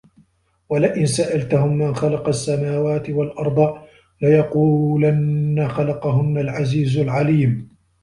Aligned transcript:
وَلَئِن 0.69 1.05
سَأَلتَهُم 1.05 1.77
مَن 1.77 1.93
خَلَقَ 1.95 2.27
السَّماواتِ 2.27 3.09
وَالأَرضَ 3.09 3.77
لَيَقولُنَّ 4.21 5.67
خَلَقَهُنَّ 5.67 6.37
العَزيزُ 6.37 6.97
العَليمُ 6.97 7.69